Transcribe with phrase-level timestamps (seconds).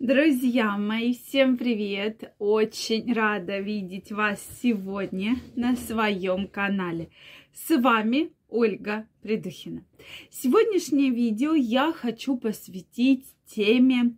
[0.00, 2.32] Друзья мои, всем привет!
[2.38, 7.10] Очень рада видеть вас сегодня на своем канале.
[7.52, 9.84] С вами Ольга Придухина.
[10.30, 14.14] Сегодняшнее видео я хочу посвятить теме,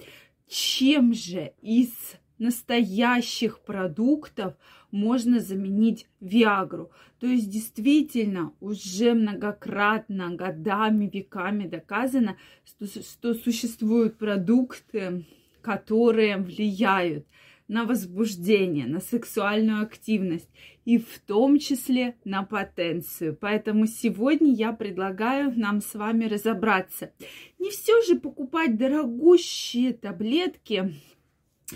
[0.47, 1.89] чем же из
[2.37, 4.57] настоящих продуктов
[4.91, 6.91] можно заменить Виагру.
[7.21, 12.37] То есть действительно уже многократно, годами, веками доказано,
[12.67, 15.25] что, что существуют продукты,
[15.63, 17.27] которые влияют
[17.69, 20.51] на возбуждение, на сексуальную активность
[20.85, 23.37] и в том числе на потенцию.
[23.41, 27.13] Поэтому сегодня я предлагаю нам с вами разобраться.
[27.61, 30.95] Не все же покупать дорогущие таблетки,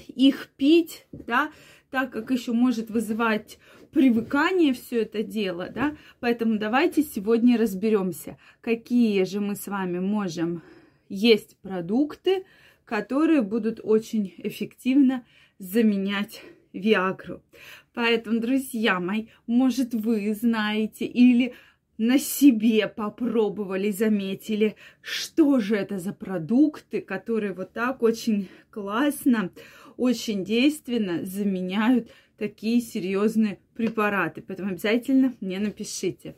[0.08, 1.52] их пить, да,
[1.90, 3.58] так как еще может вызывать
[3.92, 5.96] привыкание все это дело, да.
[6.18, 10.62] Поэтому давайте сегодня разберемся, какие же мы с вами можем
[11.08, 12.44] есть продукты,
[12.84, 15.24] которые будут очень эффективно
[15.58, 16.42] заменять
[16.72, 17.42] Виагру.
[17.92, 21.54] Поэтому, друзья мои, может вы знаете или
[21.96, 29.50] на себе попробовали, заметили, что же это за продукты, которые вот так очень классно,
[29.96, 34.42] очень действенно заменяют такие серьезные препараты.
[34.42, 36.34] Поэтому обязательно мне напишите.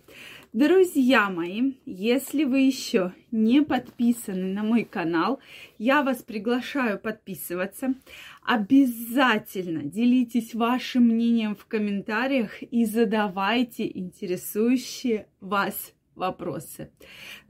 [0.52, 5.40] Друзья мои, если вы еще не подписаны на мой канал,
[5.76, 7.94] я вас приглашаю подписываться.
[8.42, 16.90] Обязательно делитесь вашим мнением в комментариях и задавайте интересующие вас вопросы.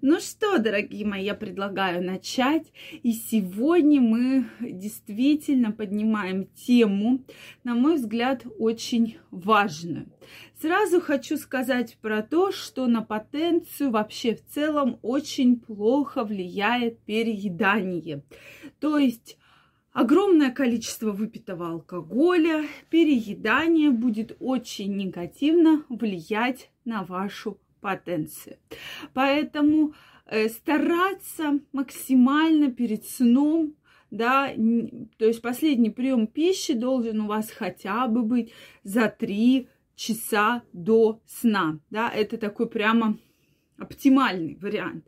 [0.00, 2.72] Ну что, дорогие мои, я предлагаю начать.
[3.02, 7.24] И сегодня мы действительно поднимаем тему,
[7.64, 10.06] на мой взгляд, очень важную.
[10.60, 18.22] Сразу хочу сказать про то, что на потенцию вообще в целом очень плохо влияет переедание.
[18.80, 19.38] То есть
[19.92, 28.58] огромное количество выпитого алкоголя, переедание будет очень негативно влиять на вашу потенции.
[29.14, 29.94] Поэтому
[30.26, 33.74] э, стараться максимально перед сном
[34.10, 34.52] да,
[35.18, 38.52] то есть последний прием пищи должен у вас хотя бы быть
[38.84, 43.18] за 3 часа до сна, да, это такой прямо
[43.78, 45.04] оптимальный вариант.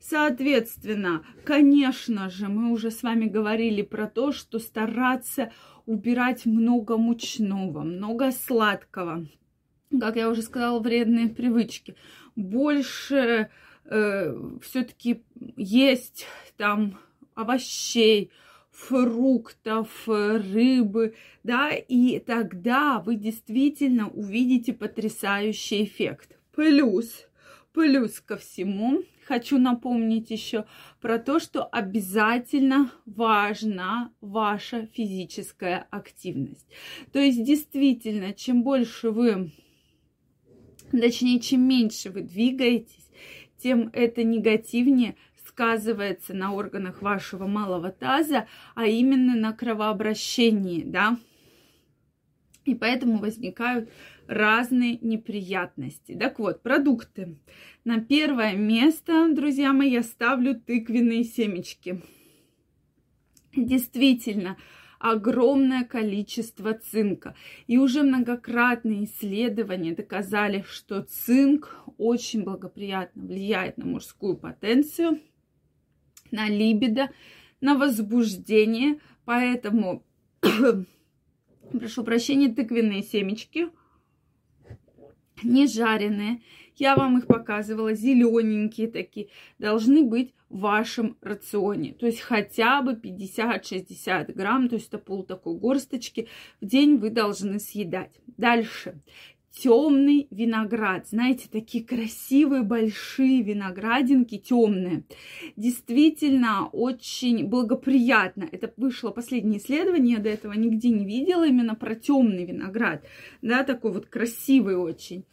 [0.00, 5.52] Соответственно, конечно же, мы уже с вами говорили про то, что стараться
[5.86, 9.26] убирать много мучного, много сладкого,
[10.00, 11.94] как я уже сказала, вредные привычки.
[12.36, 13.50] Больше
[13.84, 15.22] э, все-таки
[15.56, 16.26] есть
[16.56, 16.98] там
[17.34, 18.30] овощей,
[18.70, 21.14] фруктов, рыбы,
[21.44, 26.36] да, и тогда вы действительно увидите потрясающий эффект.
[26.54, 27.26] Плюс,
[27.72, 30.64] плюс ко всему, хочу напомнить еще
[31.00, 36.66] про то, что обязательно важна ваша физическая активность.
[37.12, 39.52] То есть действительно, чем больше вы
[40.92, 43.08] Точнее, чем меньше вы двигаетесь,
[43.58, 45.16] тем это негативнее
[45.46, 51.18] сказывается на органах вашего малого таза, а именно на кровообращении, да.
[52.64, 53.90] И поэтому возникают
[54.26, 56.14] разные неприятности.
[56.14, 57.36] Так вот, продукты.
[57.84, 62.02] На первое место, друзья мои, я ставлю тыквенные семечки.
[63.54, 64.56] Действительно,
[65.02, 67.34] огромное количество цинка.
[67.66, 75.20] И уже многократные исследования доказали, что цинк очень благоприятно влияет на мужскую потенцию,
[76.30, 77.10] на либидо,
[77.60, 79.00] на возбуждение.
[79.24, 80.04] Поэтому,
[81.72, 83.70] прошу прощения, тыквенные семечки,
[85.42, 86.42] не жареные,
[86.76, 89.28] я вам их показывала, зелененькие такие,
[89.58, 91.94] должны быть в вашем рационе.
[91.94, 96.28] То есть хотя бы 50-60 грамм, то есть это пол такой горсточки
[96.60, 98.20] в день вы должны съедать.
[98.36, 99.00] Дальше
[99.52, 101.08] темный виноград.
[101.08, 105.04] Знаете, такие красивые большие виноградинки темные.
[105.56, 108.48] Действительно очень благоприятно.
[108.50, 113.04] Это вышло последнее исследование, я до этого нигде не видела именно про темный виноград.
[113.42, 115.24] Да, такой вот красивый очень.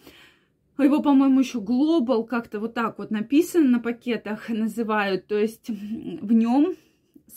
[0.83, 5.27] Его, по-моему, еще Global как-то вот так вот написано на пакетах называют.
[5.27, 6.75] То есть в нем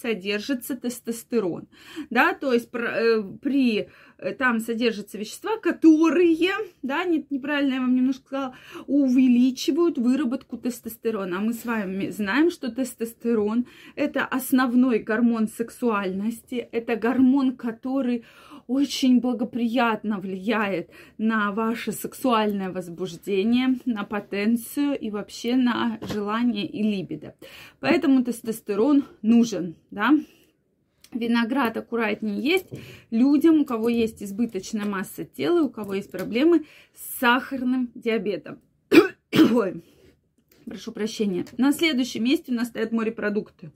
[0.01, 1.69] содержится тестостерон,
[2.11, 3.89] да, то есть э, при
[4.39, 6.53] там содержатся вещества, которые,
[6.83, 8.55] да, нет, неправильно я вам немножко сказала,
[8.87, 11.39] увеличивают выработку тестостерона.
[11.39, 13.67] А мы с вами знаем, что тестостерон
[13.97, 18.25] это основной гормон сексуальности, это гормон, который
[18.67, 27.35] очень благоприятно влияет на ваше сексуальное возбуждение, на потенцию и вообще на желание и либидо.
[27.81, 30.13] Поэтому тестостерон нужен, да.
[31.13, 32.67] Виноград аккуратнее есть
[33.11, 36.65] людям, у кого есть избыточная масса тела, у кого есть проблемы
[36.95, 38.61] с сахарным диабетом.
[39.53, 39.83] Ой,
[40.65, 41.45] прошу прощения.
[41.59, 43.73] На следующем месте у нас стоят морепродукты.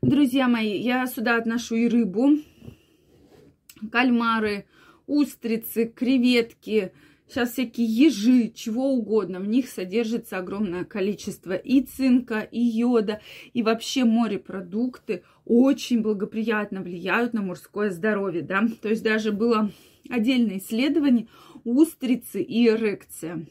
[0.00, 2.38] Друзья мои, я сюда отношу и рыбу,
[3.90, 4.66] кальмары,
[5.06, 6.92] устрицы, креветки,
[7.32, 9.40] сейчас всякие ежи, чего угодно.
[9.40, 13.20] В них содержится огромное количество и цинка, и йода,
[13.52, 18.66] и вообще морепродукты очень благоприятно влияют на мужское здоровье, да.
[18.80, 19.70] То есть даже было
[20.08, 21.28] отдельное исследование
[21.64, 23.46] устрицы и эрекция.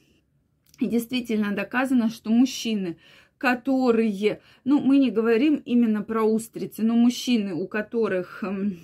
[0.79, 2.97] И действительно доказано, что мужчины,
[3.37, 8.77] которые, ну, мы не говорим именно про устрицы, но мужчины, у которых, эм,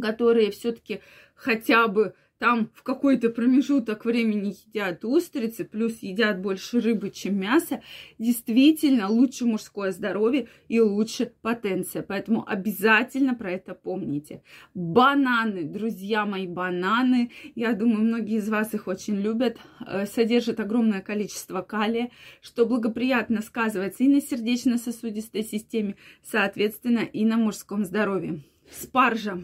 [0.00, 1.00] которые все-таки
[1.34, 7.82] хотя бы там в какой-то промежуток времени едят устрицы, плюс едят больше рыбы, чем мяса,
[8.18, 12.02] действительно лучше мужское здоровье и лучше потенция.
[12.02, 14.42] Поэтому обязательно про это помните.
[14.74, 21.00] Бананы, друзья мои, бананы, я думаю, многие из вас их очень любят, э, содержат огромное
[21.00, 28.44] количество калия, что благоприятно сказывается и на сердечно-сосудистой системе, соответственно, и на мужском здоровье.
[28.70, 29.42] Спаржа.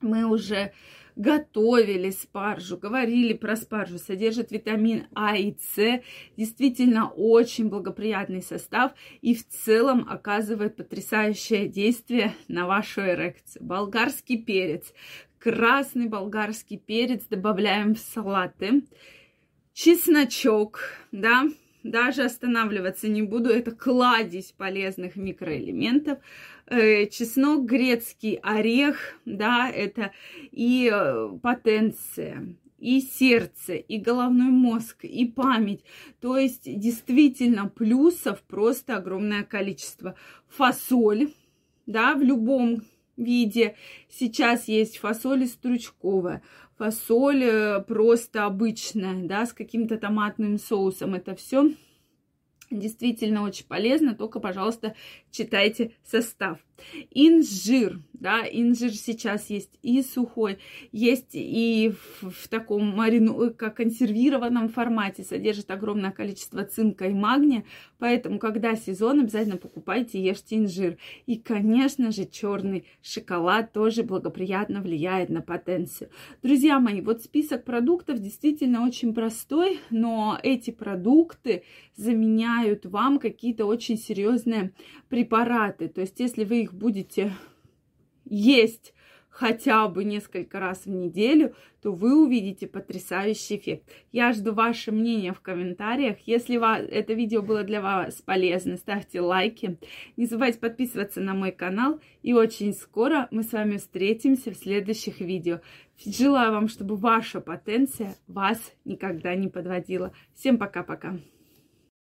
[0.00, 0.72] Мы уже
[1.16, 6.02] готовили спаржу, говорили про спаржу, содержит витамин А и С,
[6.36, 13.64] действительно очень благоприятный состав и в целом оказывает потрясающее действие на вашу эрекцию.
[13.64, 14.92] Болгарский перец,
[15.38, 17.24] красный болгарский перец.
[17.28, 18.82] Добавляем в салаты,
[19.72, 20.80] чесночок,
[21.12, 21.44] да,
[21.82, 26.18] даже останавливаться не буду, это кладезь полезных микроэлементов.
[26.66, 30.12] Э, чеснок, грецкий орех, да, это
[30.52, 35.84] и э, потенция, и сердце, и головной мозг, и память.
[36.20, 40.14] То есть действительно плюсов просто огромное количество.
[40.48, 41.32] Фасоль,
[41.86, 42.82] да, в любом
[43.16, 43.76] виде.
[44.08, 46.42] Сейчас есть фасоль стручковая,
[46.80, 51.14] фасоль э, просто обычная, да, с каким-то томатным соусом.
[51.14, 51.74] Это все
[52.70, 54.94] действительно очень полезно, только, пожалуйста,
[55.30, 56.58] читайте состав.
[57.10, 60.58] Инжир, да, инжир сейчас есть и сухой,
[60.92, 67.64] есть и в, в таком марину, как консервированном формате, содержит огромное количество цинка и магния,
[67.98, 70.98] поэтому, когда сезон, обязательно покупайте, ешьте инжир.
[71.26, 76.10] И, конечно же, черный шоколад тоже благоприятно влияет на потенцию.
[76.42, 81.62] Друзья мои, вот список продуктов действительно очень простой, но эти продукты
[81.96, 84.72] заменяют вам какие-то очень серьезные
[85.08, 85.88] препараты.
[85.88, 87.32] То есть, если вы их будете
[88.24, 88.92] есть
[89.30, 93.88] хотя бы несколько раз в неделю, то вы увидите потрясающий эффект.
[94.12, 96.18] Я жду ваше мнение в комментариях.
[96.26, 96.58] Если
[96.90, 99.78] это видео было для вас полезно, ставьте лайки.
[100.16, 102.00] Не забывайте подписываться на мой канал.
[102.22, 105.60] И очень скоро мы с вами встретимся в следующих видео.
[106.04, 110.12] Желаю вам, чтобы ваша потенция вас никогда не подводила.
[110.34, 111.18] Всем пока-пока.